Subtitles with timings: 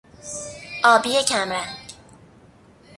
[0.83, 1.77] آبی کمرنگ